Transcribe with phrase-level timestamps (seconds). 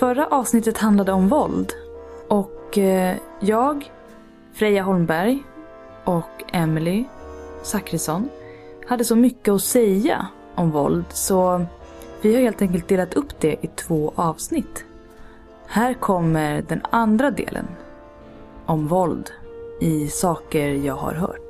[0.00, 1.72] Förra avsnittet handlade om våld.
[2.28, 3.92] Och eh, jag,
[4.52, 5.42] Freja Holmberg
[6.04, 7.04] och Emily
[7.62, 8.28] Zackrisson
[8.86, 11.66] hade så mycket att säga om våld så
[12.20, 14.84] vi har helt enkelt delat upp det i två avsnitt.
[15.66, 17.66] Här kommer den andra delen
[18.66, 19.30] om våld
[19.80, 21.49] i saker jag har hört.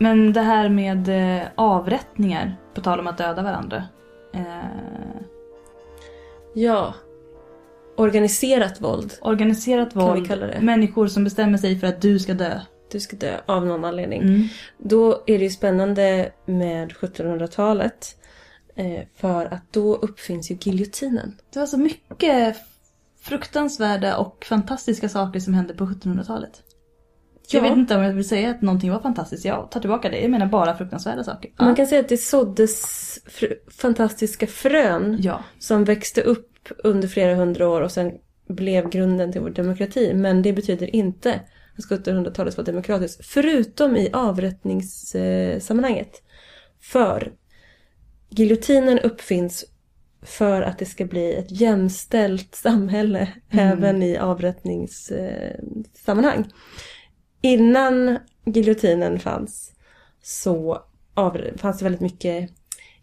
[0.00, 3.84] Men det här med eh, avrättningar, på tal om att döda varandra.
[4.34, 5.20] Eh,
[6.54, 6.94] Ja.
[7.96, 9.12] Organiserat våld.
[9.20, 10.60] organiserat Kan vi våld, kalla det.
[10.60, 12.60] människor som bestämmer sig för att du ska dö.
[12.92, 14.22] Du ska dö av någon anledning.
[14.22, 14.48] Mm.
[14.78, 18.16] Då är det ju spännande med 1700-talet.
[18.74, 21.36] Eh, för att då uppfinns ju giljotinen.
[21.52, 22.56] Det var så mycket
[23.20, 26.62] fruktansvärda och fantastiska saker som hände på 1700-talet.
[27.52, 27.68] Jag Ja.
[27.68, 29.44] vet inte om jag vill säga att någonting var fantastiskt.
[29.44, 30.20] Jag tar tillbaka det.
[30.20, 31.50] Jag menar bara fruktansvärda saker.
[31.58, 32.82] Man kan säga att det såddes
[33.26, 35.44] fr- fantastiska frön Ja.
[35.58, 36.46] som växte upp
[36.84, 38.12] under flera hundra år och sen
[38.48, 40.14] blev grunden till vår demokrati.
[40.14, 41.40] Men det betyder inte
[41.78, 43.26] att 1700-talet var demokratiskt.
[43.26, 46.22] Förutom i avrättningssammanhanget.
[46.80, 47.32] För
[48.28, 49.64] giljotinen uppfinns
[50.22, 56.44] för att det ska bli ett jämställt samhälle även i avrättningssammanhang.
[57.40, 59.72] Innan giljotinen fanns
[60.22, 60.82] så
[61.14, 62.50] avr- fanns det väldigt mycket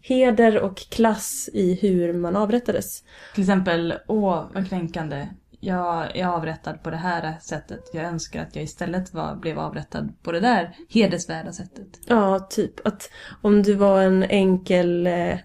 [0.00, 3.04] heder och klass i hur man avrättades.
[3.34, 5.28] Till exempel, åh vad kränkande.
[5.60, 7.80] Jag är avrättad på det här sättet.
[7.92, 11.88] Jag önskar att jag istället var, blev avrättad på det där hedersvärda sättet.
[12.06, 13.10] Ja, typ att
[13.42, 15.38] om du var en enkel eh,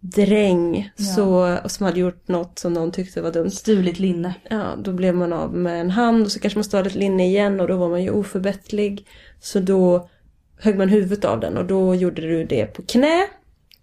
[0.00, 1.04] dräng Ja.
[1.04, 3.50] så, och som hade gjort något som någon tyckte var dumt.
[3.50, 4.34] Stulit linne.
[4.50, 7.26] Ja, då blev man av med en hand och så kanske man stal ett linne
[7.26, 9.06] igen och då var man ju oförbätterlig.
[9.40, 10.08] Så då
[10.58, 13.26] högg man huvudet av den och då gjorde du det på knä.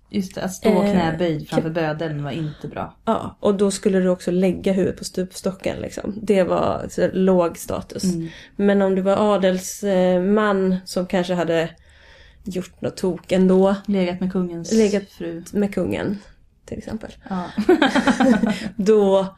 [0.09, 2.95] Just det, att stå Eh, knäböjd framför bödeln var inte bra.
[3.05, 6.13] Ja, och då skulle du också lägga huvudet på stupstocken liksom.
[6.21, 8.03] Det var så, låg status.
[8.03, 8.27] Mm.
[8.55, 11.69] Men om du var adelsman som kanske hade
[12.47, 15.43] gjort något tok ändå Legat med kungens Legat- fru.
[15.53, 16.17] med kungen
[16.65, 17.11] till exempel.
[17.29, 17.45] Ja.
[18.75, 19.35] Då,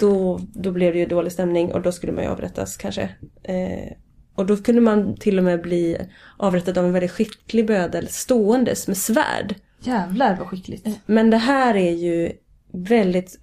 [0.00, 3.02] då, då blev det ju dålig stämning och då skulle man ju avrättas kanske.
[3.42, 3.92] Eh,
[4.34, 5.96] och då kunde man till och med bli
[6.36, 9.54] avrättad av en väldigt skicklig bödel ståendes med svärd.
[9.80, 10.88] Jävlar vad skickligt.
[11.06, 12.32] Men det här är ju
[12.72, 13.38] väldigt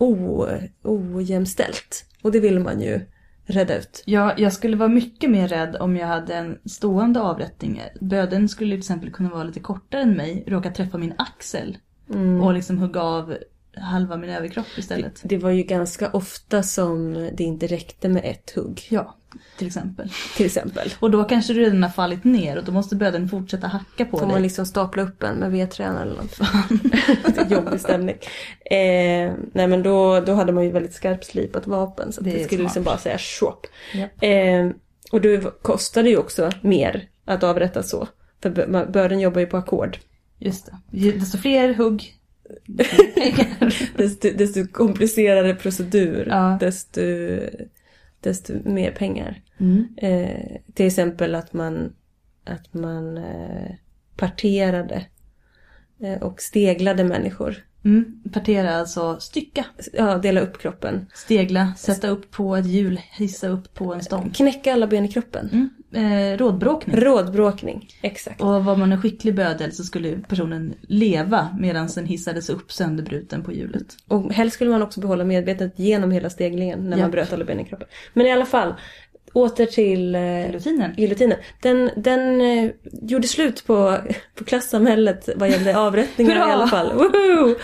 [0.00, 0.46] o,
[0.82, 2.04] ojämställt.
[2.22, 3.00] Och det vill man ju
[3.46, 4.02] rädda ut.
[4.06, 7.82] Jag, jag skulle vara mycket mer rädd om jag hade en stående avrättning.
[8.00, 11.78] Böden skulle till exempel kunna vara lite kortare än mig, råka träffa min axel
[12.42, 13.36] och liksom hugga av
[13.76, 15.20] halva min överkropp istället.
[15.24, 18.86] Det var ju ganska ofta som det inte räckte med ett hugg.
[18.90, 19.16] Ja,
[19.58, 20.12] till exempel.
[20.36, 20.92] Till exempel.
[21.00, 24.18] Och då kanske du redan har fallit ner och då måste böden fortsätta hacka på
[24.18, 24.32] Får dig.
[24.34, 27.50] man liksom stapla upp en med vedträn eller något.
[27.50, 28.16] Jobbig stämning.
[28.70, 32.12] Eh, nej men då, då hade man ju väldigt skarpslipat vapen.
[32.12, 32.64] Så Det det, skulle smart.
[32.66, 33.66] liksom bara säga swap.
[33.94, 34.28] Ja.
[34.28, 34.70] Eh,
[35.12, 38.08] och det kostade ju också mer att avrätta så.
[38.42, 39.98] För bö- man- börden jobbar ju på ackord.
[40.38, 41.10] Just det.
[41.10, 42.12] Desto fler hugg.
[43.96, 46.56] Desto, desto komplicerare procedur, Ja.
[46.60, 47.00] desto,
[48.26, 49.42] desto mer pengar.
[49.58, 49.88] Mm.
[49.96, 51.92] Eh, till exempel att man,
[52.44, 53.74] att man eh,
[54.16, 55.06] parterade
[56.00, 57.56] eh, och steglade människor.
[57.84, 58.22] Mm.
[58.32, 61.06] Partera alltså stycka, Ja, dela upp kroppen.
[61.14, 64.30] stegla, sätta upp på ett hjul, hissa upp på en stång.
[64.30, 65.48] Knäcka alla ben i kroppen.
[65.52, 65.68] Mm.
[65.96, 66.96] Eh, rådbråkning.
[66.96, 68.40] Rådbråkning, exakt.
[68.40, 73.42] Och var man en skicklig bödel så skulle personen leva medan den hissades upp sönderbruten
[73.42, 73.86] på hjulet.
[74.08, 77.12] Och helst skulle man också behålla medvetandet genom hela steglingen när man Japp.
[77.12, 77.88] bröt alla ben i kroppen.
[78.14, 78.74] Men i alla fall,
[79.36, 80.94] åter till eh, Giljotinen.
[80.96, 81.38] giljotinen.
[81.62, 82.70] Den, den eh,
[83.02, 83.98] gjorde slut på,
[84.34, 86.92] på klassamhället vad gällde avrättningar i alla fall.
[86.92, 87.54] Woho!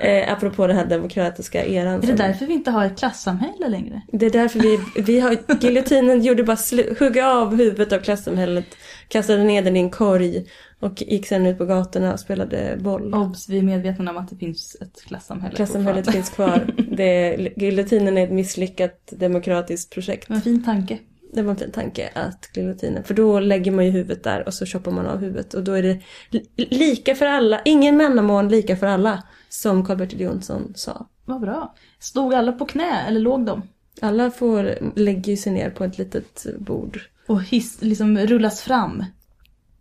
[0.00, 2.02] Eh, apropå den här demokratiska eran.
[2.02, 4.02] Är det därför vi inte har ett klassamhälle längre?
[4.12, 8.76] Det är därför vi, vi har, giljotinen gjorde bara slu, hugga av huvudet av klassamhället,
[9.08, 10.44] kastade ner den i en korg
[10.80, 13.14] och gick sen ut på gatorna och spelade boll.
[13.14, 16.74] Obs, vi är medvetna om att det finns ett klassamhälle Klassamhället finns kvar.
[16.96, 20.28] Det, giljotinen är ett misslyckat demokratiskt projekt.
[20.28, 20.98] Men en fin tanke.
[21.32, 24.54] Det var en fin tanke att giljotinen, för då lägger man ju huvudet där och
[24.54, 28.48] så choppar man av huvudet och då är det li- lika för alla, ingen mannamån
[28.48, 31.08] lika för alla, som Karl-Bertil Jonsson sa.
[31.24, 31.74] Vad bra.
[31.98, 33.62] Stod alla på knä eller låg de?
[34.00, 37.00] Alla får, lägger sig ner på ett litet bord.
[37.26, 39.04] Och hiss, liksom rullas fram.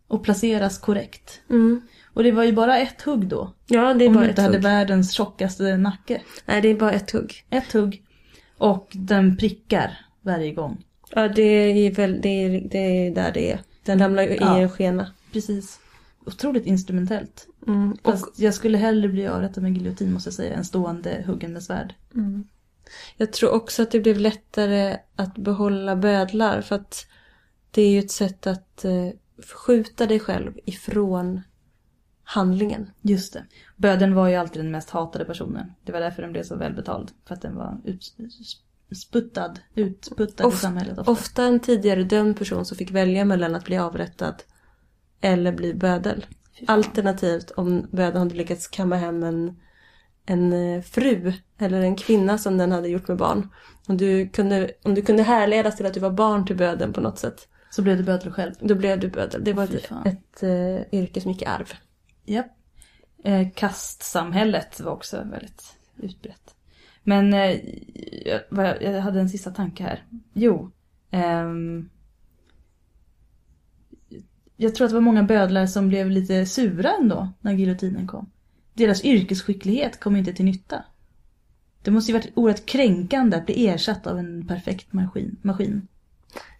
[0.07, 1.41] Och placeras korrekt.
[1.49, 1.81] Mm.
[2.13, 3.53] Och det var ju bara ett hugg då.
[3.67, 4.63] Ja, det är Om bara du ett inte hade hugg.
[4.63, 6.21] världens tjockaste nacke.
[6.45, 7.45] Nej, det är bara ett hugg.
[7.49, 8.03] Ett hugg.
[8.57, 10.83] Och den prickar varje gång.
[11.09, 13.61] Ja, det är, väl, det är, det är där det är.
[13.83, 14.59] Den ramlar ju Ja.
[14.59, 15.11] i en skena.
[15.33, 15.79] Precis.
[16.25, 17.47] Otroligt instrumentellt.
[17.67, 17.91] Mm.
[17.91, 21.53] Och, Fast jag skulle hellre bli avrättad med giljotin måste jag säga, än stående huggen
[21.53, 21.93] med svärd.
[23.17, 27.07] jag tror också att det blev lättare att behålla bödlar för att
[27.71, 29.09] det är ju ett sätt att eh,
[29.53, 31.41] skjuta dig själv ifrån
[32.23, 32.91] handlingen.
[33.01, 33.45] Just det.
[33.75, 35.71] Böden var ju alltid den mest hatade personen.
[35.83, 37.11] Det var därför den blev så välbetald.
[37.25, 37.77] För att den var
[38.89, 41.11] utsputtad, utputtad i Of- samhället ofta.
[41.11, 44.43] Ofta en tidigare dömd person som fick välja mellan att bli avrättad
[45.21, 46.25] eller bli bödel.
[46.67, 49.59] Alternativt om bödeln hade lyckats kamma hem en,
[50.25, 53.49] en eh, fru eller en kvinna som den hade gjort med barn.
[53.87, 57.01] Om du kunde, om du kunde härledas till att du var barn till bödeln på
[57.01, 57.47] något sätt.
[57.69, 58.53] Så blev det bödel själv.
[58.59, 59.43] Då blev du bödel.
[59.43, 61.73] Det var ett, ett eh, yrke som gick i arv.
[62.25, 62.47] Japp.
[63.23, 65.63] Eh, kastsamhället var också väldigt
[65.97, 66.55] utbrett.
[67.07, 67.59] Men eh,
[68.49, 70.03] jag, jag hade en sista tanke här.
[70.33, 70.71] Jo.
[71.11, 71.89] ehm,
[74.57, 78.29] jag tror att det var många bödlar som blev lite sura ändå när giljotinen kom.
[78.73, 80.83] Deras yrkesskicklighet kom inte till nytta.
[81.81, 85.35] Det måste ju varit oerhört kränkande att bli ersatt av en perfekt maskin.
[85.41, 85.87] maskin.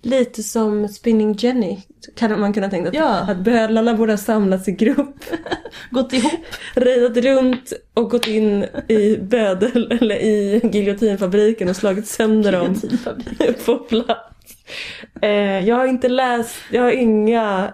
[0.02, 1.78] Lite som Spinning Jenny
[2.16, 3.10] kan man kunna tänka att, Ja.
[3.19, 5.16] att bödlarna borde ha samlats i grupp.
[5.92, 6.31] Gått ihop.
[6.75, 12.75] rejat runt och gått in i bödel eller i giljotinfabriken och slagit sönder dem
[13.66, 14.56] på plats.
[15.22, 17.74] Eh, jag har inte läst, jag har inga,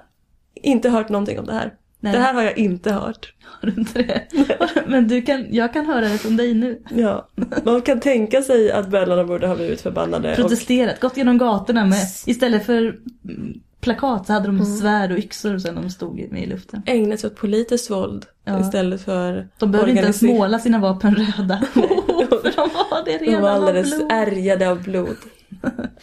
[0.55, 1.73] inte hört någonting om det här.
[2.03, 2.13] Nej.
[2.13, 3.33] Det här har jag inte hört.
[3.61, 4.27] Har du inte det?
[4.87, 6.81] Men du kan, jag kan höra det från dig nu.
[6.95, 7.27] Ja.
[7.63, 10.29] Man kan tänka sig att bödlarna borde ha blivit förbannade.
[10.29, 12.81] Och, Protesterat, gått genom gatorna med, istället för
[13.29, 14.57] mm, plakat så hade Mm.
[14.59, 16.81] de svärd och yxor sen de stod med i luften.
[16.85, 18.59] ägnat sig åt politiskt våld Ja.
[18.61, 21.61] istället för De behövde inte ens måla sina vapen röda.
[21.73, 24.11] för de var det De redan var av alldeles blod.
[24.11, 25.17] ärgade av blod.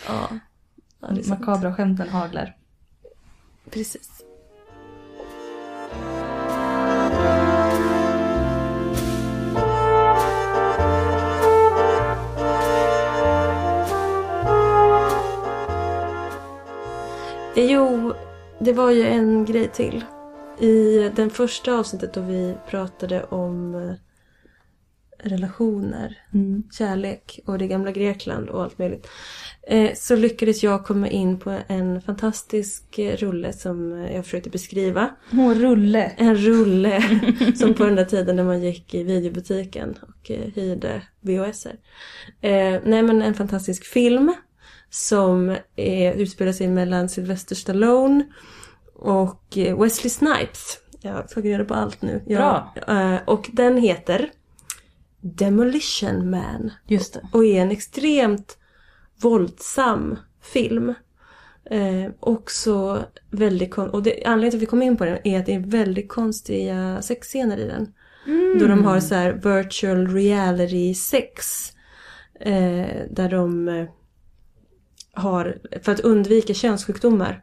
[0.09, 0.29] Ja.
[1.01, 1.09] ja.
[1.29, 2.57] Makabra skämten haglar.
[3.71, 4.20] Precis.
[17.69, 18.15] Jo,
[18.59, 20.05] det var ju en grej till.
[20.59, 23.95] I den första avsnittet då vi pratade om eh,
[25.23, 26.19] relationer,
[26.79, 29.09] kärlek och det gamla Grekland och allt möjligt.
[29.63, 34.51] Eh, så lyckades jag komma in på en fantastisk eh, rulle som eh, jag försökte
[34.51, 35.11] beskriva.
[35.33, 36.13] Åh, rulle.
[36.17, 37.03] En rulle
[37.55, 41.77] som på den där tiden när man gick i videobutiken och eh, hyrde VHSer.
[42.41, 44.35] Eh, nej men en fantastisk film
[44.91, 48.25] som är, utspelar sig mellan Sylvester Stallone
[48.95, 50.79] och eh, Wesley Snipes.
[51.01, 52.23] Jag har tagit reda på allt nu.
[52.27, 54.31] Ja, eh, och den heter
[55.21, 57.29] Demolition Man Just det.
[57.33, 58.59] och är en extremt
[59.21, 60.95] våldsam film.
[61.71, 65.47] Eh, också väldigt och det, anledningen till att vi kom in på den är att
[65.47, 67.93] det är väldigt konstiga sexscener i den.
[68.61, 71.45] Då de har så här virtual reality sex.
[72.41, 73.87] Eh, där de eh,
[75.13, 77.43] har, för att undvika könssjukdomar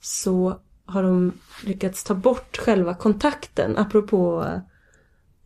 [0.00, 0.56] så
[0.86, 1.32] har de
[1.64, 4.44] lyckats ta bort själva kontakten apropå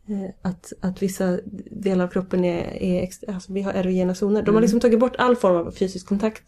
[0.07, 1.39] eh, att, att vissa
[1.71, 4.41] delar av kroppen är, är alltså vi har erogena zoner.
[4.41, 6.43] De har liksom tagit bort all form av fysisk kontakt.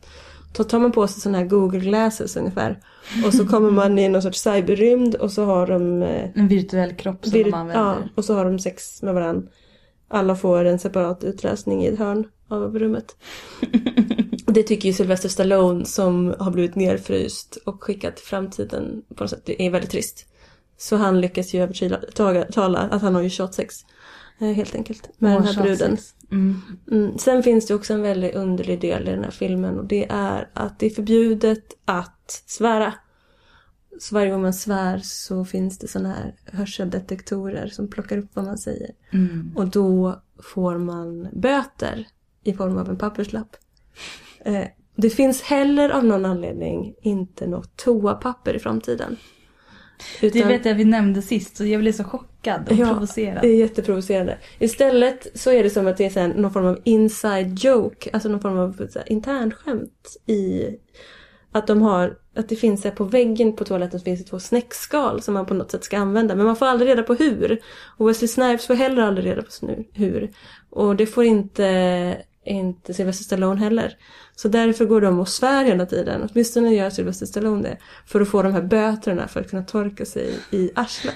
[0.57, 2.79] Då tar man på sig sådana här Google glasses ungefär.
[3.25, 6.93] Och så kommer man i någon sorts cyberrymd och så har de eh, En virtuell
[6.95, 7.83] kropp som vir- de använder.
[7.83, 9.47] ja, och så har de sex med varandra.
[10.07, 13.15] Alla får en separat utlösning i ett hörn av rummet.
[14.59, 19.29] Det tycker ju Sylvester Stallone som har blivit nerfryst och skickat till framtiden på något
[19.29, 19.41] sätt.
[19.45, 20.25] Det är väldigt trist.
[20.77, 23.75] Så han lyckas ju övertala att han har ju tjatsex.
[24.39, 25.09] eh, Helt enkelt.
[25.17, 25.97] Med den här bruden.
[26.31, 26.61] Mm.
[26.91, 27.17] Mm.
[27.17, 30.49] Sen finns det också en väldigt underlig del i den här filmen och det är
[30.53, 32.93] att det är förbjudet att svära.
[33.99, 38.45] Så varje gång man svär så finns det sådana här hörseldetektorer som plockar upp vad
[38.45, 38.91] man säger.
[39.11, 39.51] Mm.
[39.55, 42.07] Och då får man böter
[42.43, 43.55] i form av en papperslapp.
[44.46, 44.63] Eh,
[44.96, 49.17] det finns heller av någon anledning inte något toapapper i framtiden.
[50.22, 53.41] Det Utan- vet jag vi nämnde sist så jag blev så chockad och Ja, provocerad.
[53.41, 54.38] Det är jätteprovocerande.
[54.60, 58.41] Istället så är det som att det är någon form av inside joke, alltså någon
[58.41, 60.65] form av internskämt i
[61.51, 64.39] att de har, att det finns här, på väggen på toaletten så finns det två
[64.39, 66.36] snäckskal som man på något sätt ska använda.
[66.36, 67.62] Men man får aldrig reda på hur.
[67.98, 70.31] Och Wesley Snipes får heller aldrig reda på hur.
[70.69, 73.98] Och det får inte inte Sylvester Stallone heller.
[74.36, 76.29] Så därför går de och svär hela tiden.
[76.31, 77.77] Åtminstone gör Sylvester Stallone det.
[78.05, 81.15] För att få de här böterna för att kunna torka sig i arslet.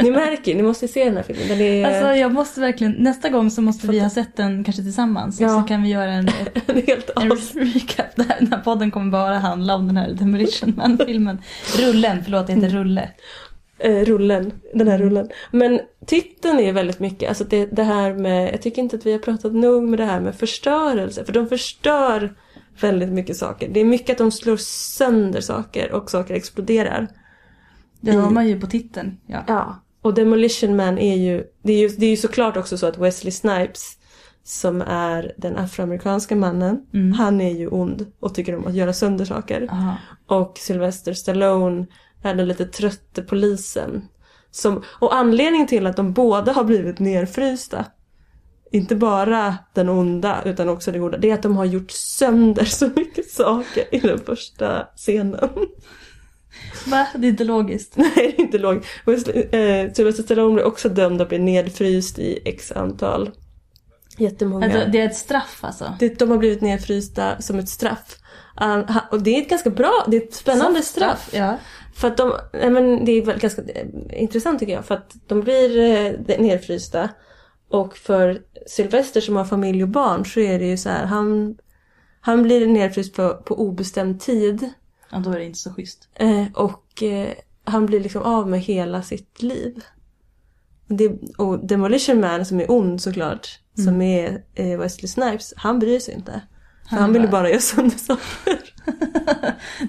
[0.00, 1.48] ni märker, ni måste se den här filmen.
[1.48, 4.82] Den är Alltså jag måste verkligen, nästa gång så måste vi ha sett den kanske
[4.82, 5.40] tillsammans.
[5.40, 5.48] Ja.
[5.48, 6.28] Så kan vi göra en,
[6.66, 8.16] en helt en recap.
[8.16, 8.36] Där.
[8.38, 11.42] Den här podden kommer bara handla om den här Demolition Man-filmen.
[11.78, 13.08] Rullen, förlåt det heter Rulle.
[13.78, 15.28] Eh, rullen, den här rullen.
[15.50, 19.12] Men titeln är väldigt mycket, alltså det, det här med, jag tycker inte att vi
[19.12, 21.24] har pratat nog med det här med förstörelse.
[21.24, 22.36] För de förstör
[22.80, 23.68] väldigt mycket saker.
[23.68, 24.56] Det är mycket att de slår
[24.96, 27.08] sönder saker och saker exploderar.
[28.00, 29.16] Det hör man ju på titeln.
[29.26, 29.44] Ja.
[29.46, 29.82] Ja.
[30.02, 32.98] Och Demolition Man är ju, det är ju, det är ju såklart också så att
[32.98, 33.96] Wesley Snipes
[34.44, 39.24] som är den afroamerikanska mannen, han är ju ond och tycker om att göra sönder
[39.24, 39.68] saker.
[39.70, 39.96] Aha.
[40.26, 41.86] Och Sylvester Stallone
[42.22, 44.08] är den lite trötte polisen.
[44.50, 47.84] Som, och anledningen till att de båda har blivit nerfrysta,
[48.72, 52.64] inte bara den onda utan också den goda, det är att de har gjort sönder
[52.64, 55.50] så mycket saker i den första scenen.
[56.86, 57.06] Va?
[57.16, 57.92] Det är inte logiskt.
[57.96, 58.58] Nej, det är inte.
[59.04, 63.30] Wesley- Eh, Sylvester Stallone blir också dömd att bli nedfryst i x antal.
[64.16, 64.64] Jättemånga.
[64.64, 65.96] Alltså, det är ett straff alltså.
[65.98, 68.18] Det, de har blivit nedfrysta som ett straff.
[68.54, 71.30] Han- och det är ett ganska bra, det är ett spännande straff.
[71.32, 71.56] Ja.
[71.94, 73.86] För att de, nej men det är väl ganska eh,
[74.22, 74.84] intressant tycker jag.
[74.84, 77.08] För att de blir eh, nedfrysta.
[77.68, 81.56] Och för Sylvester som har familj och barn så är det ju så här, han,
[82.20, 84.70] han blir nedfryst på, på obestämd tid.
[85.10, 86.08] ja, då är det inte så schysst.
[86.14, 87.28] Eh, och eh,
[87.64, 89.84] han blir liksom av med hela sitt liv.
[90.86, 93.48] Det, och Demolition Man som är ond såklart,
[93.84, 96.32] som är eh, Wesley Snipes, han bryr sig inte.
[96.88, 98.72] För Han han, vill ju bara- bara göra sönder saker.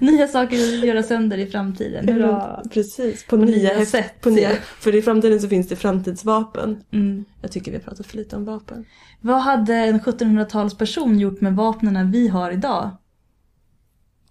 [0.00, 2.08] Nya saker att göra sönder i framtiden.
[2.08, 2.62] Hurra.
[2.70, 4.20] Precis, på, På nya, nya sätt.
[4.20, 6.82] På nya, för i framtiden så finns det framtidsvapen.
[6.92, 7.24] Mm.
[7.42, 8.84] Jag tycker vi har pratat för lite om vapen.
[9.20, 12.90] Vad hade en 1700-talsperson gjort med vapnen vi har idag?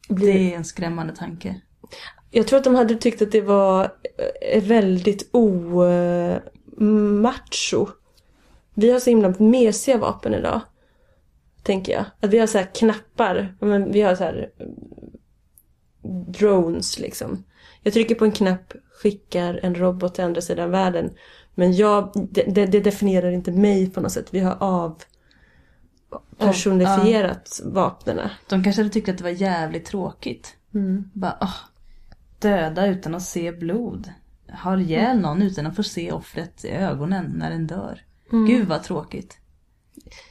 [0.10, 1.62] Det är en skrämmande tanke.
[2.32, 3.92] Jag tror att de hade tyckt att det var
[4.54, 5.30] eh, väldigt
[6.78, 7.88] omacho.
[8.80, 10.62] Vi har så himla mesiga vapen idag.
[11.64, 12.06] Tänker jag.
[12.20, 13.56] Att vi har så här knappar.
[13.60, 14.68] Men vi har så här eh,
[16.28, 17.44] drones liksom.
[17.84, 21.14] Jag trycker på en knapp, skickar en robot till andra sidan världen.
[21.56, 24.34] Men jag, det, det, det definierar inte mig på något sätt.
[24.34, 25.04] Vi har av
[26.38, 28.32] personifierat vapnena.
[28.50, 30.56] De kanske hade tyckt att det var jävligt tråkigt.
[31.14, 31.56] Bara, åh,
[32.40, 34.12] döda utan att se blod.
[34.50, 38.02] Har ihjäl någon utan att få se offret i ögonen när den dör.
[38.30, 39.38] Gud vad tråkigt.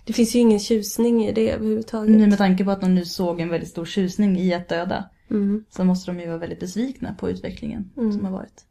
[0.05, 2.17] Det finns ju ingen tjusning i det överhuvudtaget.
[2.17, 5.11] Nu med tanke på att de nu såg en väldigt stor tjusning i att döda.
[5.31, 5.65] Mm.
[5.71, 8.65] Så måste de ju vara väldigt besvikna på utvecklingen som har varit.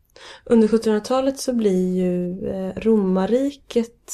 [0.46, 4.12] Under 1700-talet så blir ju eh, romarriket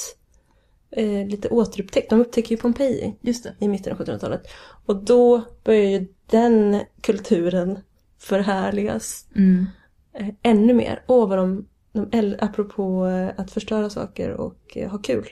[0.91, 2.09] eh, lite återupptäckt.
[2.09, 3.55] De upptäcker ju Pompeji Just det.
[3.59, 4.43] i mitten av 1700-talet.
[4.85, 7.79] Och då börjar ju den kulturen
[8.19, 9.65] förhärligas Mm.
[10.13, 11.03] eh, ännu mer.
[11.07, 15.25] Åh vad de, de apropå eh, att förstöra saker och eh, ha kul.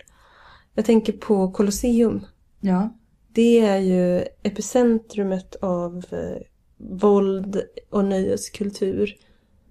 [0.73, 2.25] Jag tänker på Colosseum.
[2.59, 2.89] Ja.
[3.33, 6.41] Det är ju epicentrumet av eh,
[6.77, 9.15] våld och nöjeskultur.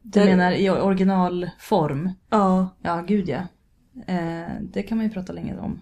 [0.03, 2.11] Du Där- menar i originalform?
[2.31, 3.41] Ja, Ja, gud ja.
[4.07, 5.81] Eh, det kan man ju prata länge om.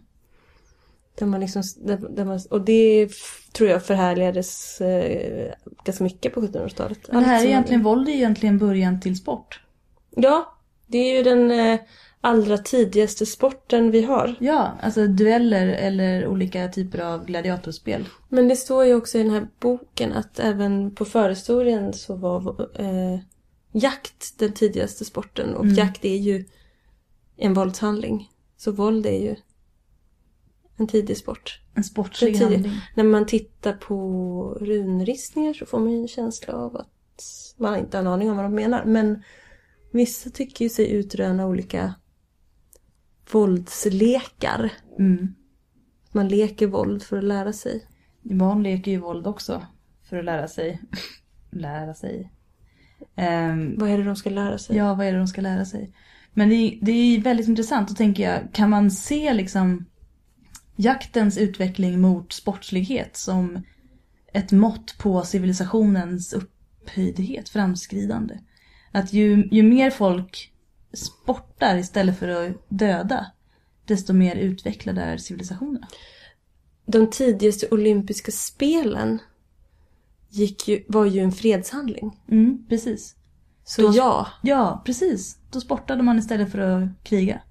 [1.18, 3.08] Där man liksom, där, där man, och det
[3.52, 5.52] tror jag förhärligades eh,
[5.84, 6.98] ganska mycket på 1700-talet.
[7.12, 9.60] Men det här är egentligen, våld är egentligen början till sport.
[10.16, 10.55] Ja,
[10.86, 11.80] det är ju den eh,
[12.20, 14.34] allra tidigaste sporten vi har.
[14.40, 18.08] Ja, alltså dueller eller olika typer av gladiatorspel.
[18.28, 22.70] Men det står ju också i den här boken att även på förhistorien så var
[22.80, 23.20] eh,
[23.72, 25.54] jakt den tidigaste sporten.
[25.54, 26.44] Och jakt är ju
[27.36, 28.30] en våldshandling.
[28.56, 29.36] Så våld är ju
[30.76, 31.60] en tidig sport.
[31.74, 32.80] En sportslig handling.
[32.94, 36.88] När man tittar på runristningar så får man ju en känsla av att
[37.56, 38.84] man inte har en aning om vad de menar.
[38.84, 39.22] Men
[39.92, 41.94] vissa tycker ju sig utröna olika
[43.32, 44.72] våldslekar.
[44.98, 45.34] Mm.
[46.12, 47.86] Man leker våld för att lära sig.
[48.22, 49.66] Barn leker ju våld också.
[50.08, 50.82] För att lära sig.
[51.50, 52.32] lära sig.
[53.16, 54.76] Ehm, Vad är det de ska lära sig?
[54.76, 55.92] ja, vad är det de ska lära sig?
[56.34, 57.88] Men det är, det är väldigt intressant.
[57.88, 59.84] Då tänker jag, kan man se liksom
[60.76, 63.62] jaktens utveckling mot sportslighet som
[64.32, 68.38] ett mått på civilisationens upphöjdhet, framskridande?
[68.96, 70.52] Att ju, ju mer folk
[70.92, 73.26] sportar istället för att döda,
[73.84, 75.88] desto mer utvecklade är civilisationerna.
[76.86, 79.18] De tidigaste olympiska spelen
[80.28, 82.20] gick ju, var ju en fredshandling.
[82.30, 83.16] Mm, precis.
[83.64, 85.38] Så Då- ja, Ja, precis.
[85.50, 87.42] Då sportade man istället för att kriga.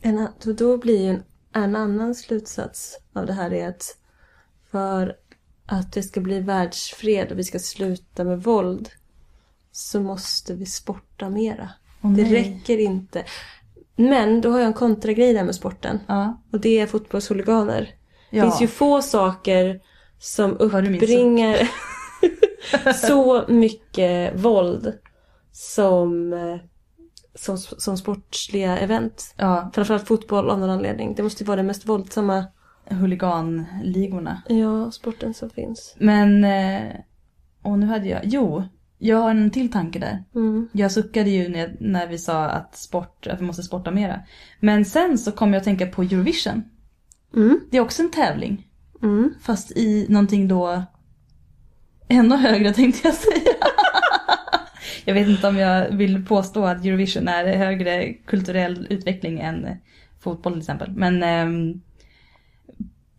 [0.00, 1.22] en, då, då blir ju en
[1.52, 3.96] en annan slutsats av det här är att
[4.70, 5.16] för
[5.66, 8.90] att det ska bli världsfred och vi ska sluta med våld
[9.72, 11.70] så måste vi sporta mera.
[12.02, 13.24] Åh, det räcker inte.
[13.96, 16.00] Men då har jag en kontragrej där med sporten.
[16.08, 16.42] Ja.
[16.52, 17.80] Och det är fotbollshuliganer.
[18.30, 18.42] Det Ja.
[18.42, 19.80] finns ju få saker
[20.18, 21.68] som uppbringar
[23.08, 24.92] så mycket våld
[25.52, 26.56] som, eh,
[27.34, 29.34] som, som sportsliga event.
[29.36, 31.14] ja, Framförallt fotboll av någon anledning.
[31.14, 32.44] Det måste ju vara den mest våldsamma
[32.90, 34.42] huliganligorna.
[34.48, 35.94] ja, sporten som finns.
[35.98, 36.92] Men, eh,
[37.62, 38.62] och nu hade jag, jo,
[39.02, 40.24] jag har en till tanke där.
[40.34, 40.68] Mm.
[40.72, 44.20] Jag suckade ju när, när vi sa att, sport, att vi måste sporta mera.
[44.60, 46.62] Men sen så kom jag att tänka på Eurovision.
[47.36, 47.60] Mm.
[47.70, 48.66] Det är också en tävling.
[49.02, 49.34] Mm.
[49.42, 50.82] Fast i någonting då
[52.08, 53.54] ännu högre tänkte jag säga.
[55.04, 59.66] jag vet inte om jag vill påstå att Eurovision är högre kulturell utveckling än
[60.20, 60.90] fotboll till exempel.
[60.92, 61.80] Men ehm,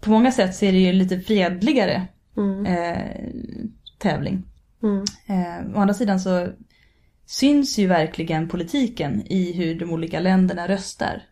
[0.02, 2.08] på många sätt så är det ju lite fredligare
[2.38, 2.66] Mm.
[2.66, 3.32] eh,
[3.98, 4.44] tävling.
[4.84, 5.06] Mm.
[5.26, 6.48] Eh, å andra sidan så
[7.26, 11.24] syns ju verkligen politiken i hur de olika länderna röstar.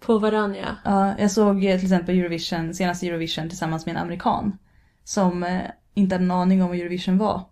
[0.00, 0.76] På varandra.
[0.84, 4.58] Ja, jag såg eh, till exempel Eurovision, senaste Eurovision tillsammans med en amerikan.
[5.04, 5.60] Som eh,
[5.94, 7.44] inte hade en aning om vad Eurovision var.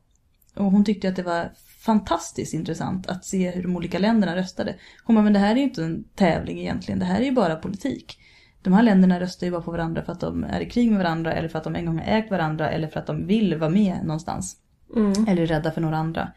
[0.54, 4.75] Och hon tyckte att det var fantastiskt intressant att se hur de olika länderna röstade.
[5.04, 7.32] Hon bara, men det här är ju inte en tävling egentligen, det här är ju
[7.32, 8.18] bara politik.
[8.62, 10.98] De här länderna röstar ju bara på varandra för att de är i krig med
[10.98, 13.54] varandra eller för att de en gång har ägt varandra eller för att de vill
[13.54, 14.56] vara med någonstans.
[14.96, 15.28] Mm.
[15.28, 16.32] Eller är rädda för några andra.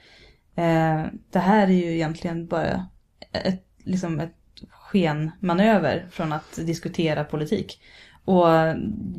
[0.55, 2.87] Eh, det här är ju egentligen bara
[3.31, 4.35] ett, liksom ett
[4.69, 7.81] skenmanöver från att diskutera politik.
[8.25, 8.47] Och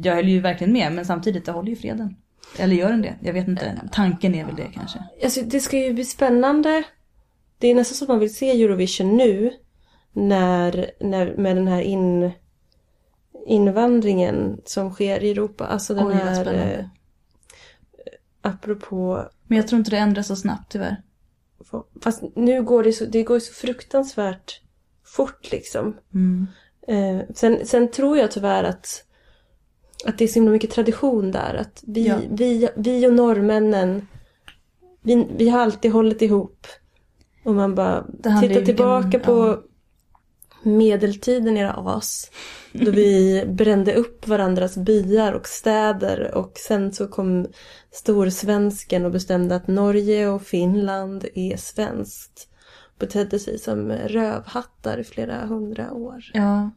[0.02, 2.16] jag höll ju verkligen med, men samtidigt, det håller ju freden.
[2.58, 3.14] Eller gör den det?
[3.20, 3.80] Jag vet inte.
[3.92, 4.98] Tanken är väl det kanske.
[5.24, 6.82] Alltså, det ska ju bli spännande.
[7.58, 9.52] Det är nästan så att man vill se Eurovision nu.
[10.12, 12.32] När, när med den här in,
[13.46, 15.66] invandringen som sker i Europa.
[15.66, 16.34] Alltså den Oj, här...
[16.42, 16.74] spännande.
[16.74, 16.84] Eh,
[18.42, 19.24] apropå...
[19.46, 21.02] Men jag tror inte det ändras så snabbt tyvärr.
[22.00, 24.60] Fast nu går det så, det går så fruktansvärt
[25.04, 25.96] fort liksom.
[26.14, 26.46] Mm.
[26.88, 29.04] Eh, sen, sen tror jag tyvärr att,
[30.06, 31.54] att det är så himla mycket tradition där.
[31.54, 32.16] Att vi, Ja.
[32.30, 34.08] vi, vi och norrmännen,
[35.02, 36.66] vi, vi har alltid hållit ihop.
[37.44, 39.62] Och man bara tittar vilken- tillbaka på ja.
[40.62, 42.30] Medeltiden era as.
[42.72, 47.46] Då vi brände upp varandras byar och städer och sen så kom
[47.90, 52.48] storsvensken och bestämde att Norge och Finland är svenskt.
[52.98, 56.30] Betedde sig som rövhattar i flera hundra år.
[56.34, 56.70] Ja,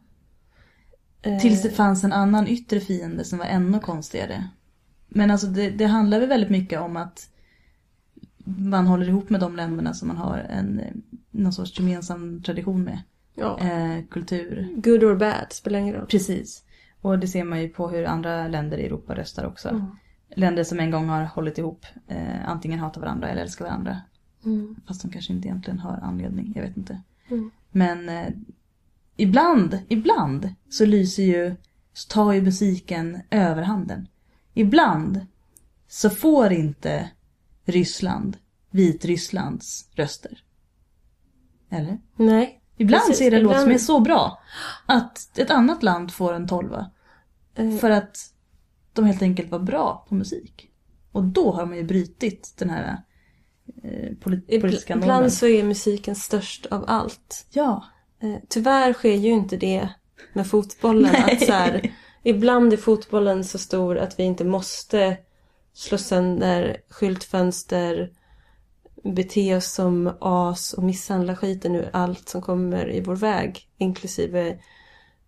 [1.26, 4.48] Eh, tills det fanns en annan yttre fiende som var ännu konstigare.
[5.08, 7.28] Men alltså det, det handlar väl väldigt mycket om att
[8.44, 10.92] man håller ihop med de länderna som man har en, eh,
[11.30, 13.02] någon sorts gemensam tradition med.
[13.36, 13.58] Ja.
[13.60, 14.68] Eh, kultur.
[14.76, 16.06] Good or bad, spelar ingen roll.
[16.06, 16.64] Precis.
[17.00, 19.68] Och det ser man ju på hur andra länder i Europa röstar också.
[19.68, 19.84] Mm.
[20.34, 24.00] Länder som en gång har hållit ihop, eh, antingen hatar varandra eller älskar varandra.
[24.44, 24.76] Mm.
[24.88, 27.00] Fast de kanske inte egentligen har anledning, jag vet inte.
[27.28, 27.50] Mm.
[27.70, 28.28] Men eh,
[29.16, 31.54] ibland, ibland så lyser ju,
[31.92, 34.08] så tar ju musiken överhanden.
[34.54, 35.26] Ibland
[35.88, 37.10] så får inte
[37.64, 38.36] Ryssland
[38.70, 40.42] Vitrysslands röster.
[41.70, 41.98] Eller?
[42.16, 42.60] Nej.
[42.76, 44.40] Ibland Precis, så är det en låt som är så bra
[44.86, 46.90] att ett annat land får en tolva.
[47.54, 48.18] Eh, För att
[48.92, 50.70] de helt enkelt var bra på musik.
[51.12, 52.96] Och då har man ju brutit den här
[53.82, 55.04] eh, polit- politiska normen.
[55.08, 57.46] ibland så är musiken störst av allt.
[57.50, 57.84] Ja.
[58.22, 59.88] Eh, tyvärr sker ju inte det
[60.32, 61.14] med fotbollen.
[61.24, 65.16] Att så här, ibland är fotbollen så stor att vi inte måste
[65.72, 68.10] slå sönder skyltfönster,
[69.14, 73.68] bete oss som as och misshandla skiten ur allt som kommer i vår väg.
[73.78, 74.48] Inklusive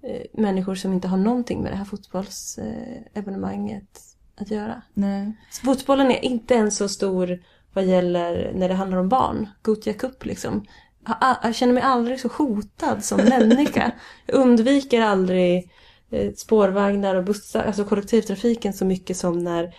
[0.03, 4.01] eh, människor som inte har någonting med det här fotbollsevenemanget
[4.37, 4.83] att göra.
[4.95, 5.33] Nej.
[5.51, 9.49] Så fotbollen är inte ens så stor vad gäller när det handlar om barn.
[9.63, 10.65] Gothia Cup liksom.
[11.07, 13.93] Jag, jag känner mig aldrig så hotad som människa.
[14.27, 15.71] Jag undviker aldrig
[16.11, 19.75] eh, spårvagnar och bussar, alltså kollektivtrafiken så mycket som när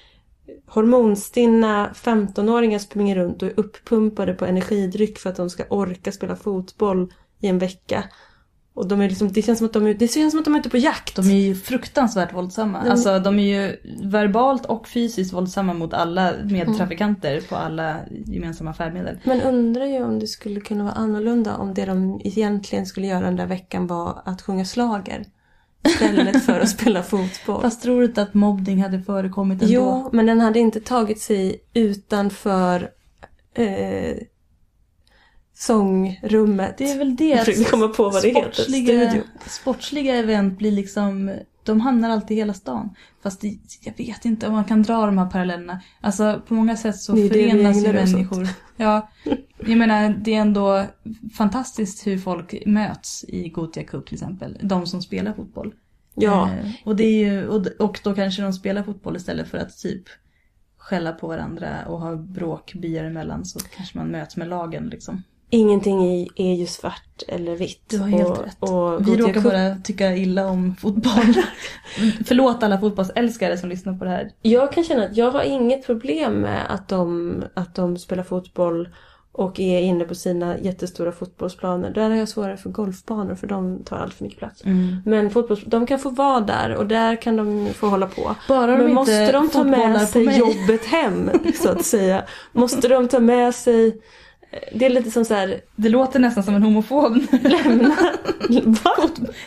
[0.67, 6.35] hormonstinna 15-åringar springer runt och är uppumpade på energidryck för att de ska orka spela
[6.35, 8.03] fotboll i en vecka.
[8.73, 10.55] Och de är liksom, det känns som att de är, det känns som att de
[10.55, 11.15] är ute på jakt.
[11.15, 12.83] De är ju fruktansvärt våldsamma.
[12.83, 13.77] De- Alltså de är ju
[14.09, 19.19] verbalt och fysiskt våldsamma mot alla medtrafikanter på alla gemensamma färdmedel.
[19.23, 23.21] Men undrar ju om det skulle kunna vara annorlunda om det de egentligen skulle göra
[23.25, 25.25] den där veckan var att sjunga slager
[25.87, 27.61] Istället för att spela fotboll.
[27.61, 29.73] Fast tror du inte att mobbning hade förekommit ändå?
[29.73, 32.89] Jo, men den hade inte tagit sig utanför
[33.53, 34.17] eh,
[35.53, 36.77] sångrummet.
[36.77, 38.51] Det är väl det försökte komma på vad det heter.
[38.51, 39.23] sportsliga, Studio.
[39.47, 42.89] sportsliga event blir liksom, de hamnar alltid i hela stan.
[43.23, 45.81] Fast det, jag vet inte om man kan dra de här parallellerna.
[46.01, 48.47] Alltså på många sätt så vi förenas ju människor.
[48.77, 49.09] Ja,
[49.59, 50.85] jag menar det är ändå
[51.33, 54.57] fantastiskt hur folk möts i Gothia Cup till exempel.
[54.61, 55.73] De som spelar fotboll.
[56.15, 59.57] Ja, Eh, och, det är ju, och, och då kanske de spelar fotboll istället för
[59.57, 60.03] att typ
[60.77, 65.23] skälla på varandra och ha bråk byar emellan så kanske man möts med lagen liksom.
[65.49, 67.89] ingenting i är ju svart eller vitt.
[67.89, 68.57] Du har helt och, rätt.
[68.59, 71.33] Och Vi råkar bara tycka illa om fotboll.
[72.25, 74.31] Förlåt alla fotbollsälskare som lyssnar på det här.
[74.41, 78.89] Jag kan känna att jag har inget problem med att de, att de spelar fotboll
[79.31, 81.89] och är inne på sina jättestora fotbollsplaner.
[81.89, 84.63] Där har jag svårare för golfbanor för de tar allt för mycket plats.
[85.05, 88.35] Men fotbolls, de kan få vara där och där kan de få hålla på.
[88.47, 91.29] Bara de Men inte måste de ta med sig jobbet hem
[91.61, 92.23] så att säga?
[92.51, 94.01] Måste de ta med sig
[94.73, 97.17] det är lite som så här, Det låter nästan som en homofob.
[97.41, 97.95] lämna...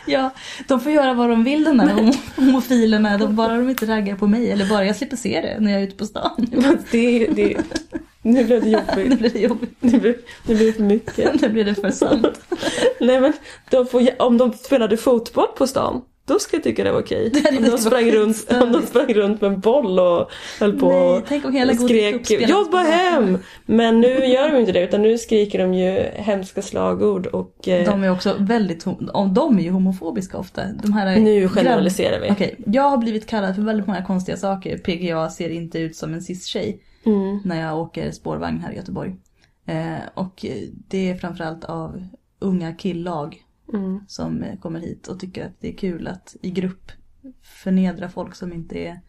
[0.05, 0.29] Ja,
[0.67, 3.17] de får göra vad de vill de där homo- homofilerna.
[3.17, 4.51] De, bara de inte raggar på mig.
[4.51, 6.47] Eller bara jag slipper se det när jag är ute på stan.
[6.91, 7.57] Det, det,
[8.21, 9.19] nu blev det Nu jobbigt.
[9.19, 9.75] blir det jobbigt.
[9.79, 10.15] Nu blev,
[10.47, 11.41] nu blev det för mycket.
[11.41, 12.27] Nu blir det för sant.
[12.99, 13.33] Nej men
[13.69, 17.31] de får, om de spelade fotboll på stan, då skulle jag tycka det var okej.
[17.57, 21.17] Om, de sprang runt, om de sprang runt med en boll och höll på Nej,
[21.17, 23.37] och tänk om hela och Gothia Cup skrek jobba på gatorna." hem!
[23.65, 27.85] Men nu gör de inte det utan nu skriker de ju hemska slagord och eh,
[27.85, 28.85] De är också väldigt,
[29.35, 30.61] de är ju homofobiska ofta.
[30.83, 32.31] De här nu grabb- generaliserar vi.
[32.31, 34.77] Okej, jag har blivit kallad för väldigt många konstiga saker.
[34.77, 37.39] PGA ser inte ut som en cis-tjej Mm.
[37.45, 39.15] när jag åker spårvagn här i Göteborg.
[39.67, 40.51] Eh, och eh,
[40.87, 42.07] det är framförallt av
[42.39, 43.42] unga killag
[43.73, 43.99] Mm.
[44.07, 46.91] som eh, kommer hit och tycker att det är kul att i grupp
[47.41, 48.99] förnedra folk som inte är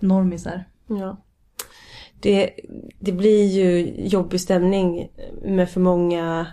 [0.00, 0.64] normisar.
[0.86, 1.24] Ja.
[2.20, 2.50] Det,
[2.98, 5.08] det blir ju jobbig stämning
[5.42, 6.46] med för många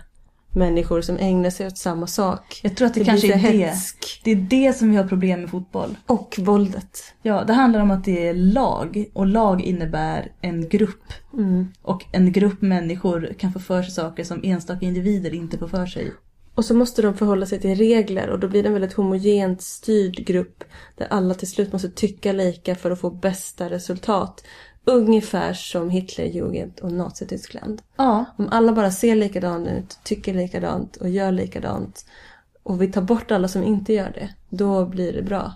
[0.52, 2.60] människor som ägnar sig åt samma sak.
[2.62, 3.52] Jag tror att det, Det kanske är så det.
[3.52, 4.20] hetsk.
[4.24, 5.96] Det är det som vi har problem med fotboll.
[6.06, 7.14] Och våldet.
[7.22, 11.12] Ja, det handlar om att det är lag och lag innebär en grupp.
[11.32, 11.68] Mm.
[11.82, 15.86] Och en grupp människor kan få för sig saker som enstaka individer inte får för
[15.86, 16.12] sig.
[16.60, 19.62] Och så måste de förhålla sig till regler och då blir det en väldigt homogent
[19.62, 20.64] styrd grupp
[20.96, 24.44] där alla till slut måste tycka lika för att få bästa resultat.
[24.84, 27.82] Ungefär som Hitlerjugend och Nazityskland.
[27.96, 32.06] Ja, Om alla bara ser likadant ut, tycker likadant och gör likadant
[32.62, 35.52] och vi tar bort alla som inte gör det, då blir det bra.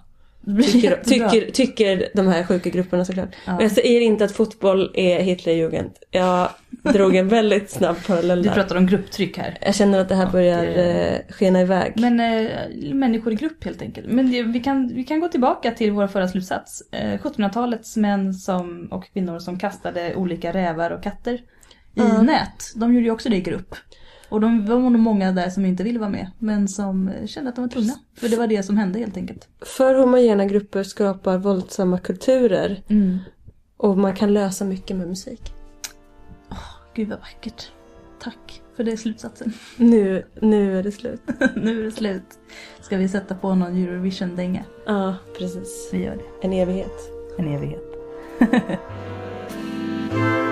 [0.72, 3.28] Tycker, tycker, tycker de här sjuka grupperna såklart.
[3.46, 3.57] Ja.
[3.57, 5.90] Och jag säger inte att fotboll är Hitlerjugend.
[6.11, 6.48] Jag
[6.83, 8.54] drog en väldigt snabb parallell Du där.
[8.54, 9.59] pratar om grupptryck här.
[9.61, 11.92] Jag känner att det här börjar eh, eh, skena iväg.
[11.96, 14.07] Men eh, människor i grupp helt enkelt.
[14.07, 16.83] Men det, vi, kan, vi kan gå tillbaka till vår förra slutsats.
[16.92, 21.40] Eh, 1700-talets män som, och kvinnor som kastade olika rävar och katter i
[21.94, 22.22] Ja.
[22.22, 22.72] nät.
[22.76, 23.74] De gjorde ju också det i grupp.
[24.34, 26.30] Och de var nog många där som inte ville vara med.
[26.38, 27.92] Men som kände att de var tvungna.
[28.18, 29.48] För det var det som hände helt enkelt.
[29.60, 33.18] För homogena grupper skapar våldsamma kulturer Mm.
[33.76, 35.54] och man kan lösa mycket med musik.
[36.94, 37.70] Gud vad vackert.
[38.22, 39.52] Tack för det slutsatsen.
[39.76, 41.22] Nu, nu är det slut.
[41.56, 42.38] nu är det slut.
[42.80, 44.64] Ska vi sätta på någon Eurovision-dänga?
[44.86, 45.88] Ja, precis.
[45.92, 46.46] Vi gör det.
[46.46, 47.10] En evighet.
[47.38, 47.84] En evighet.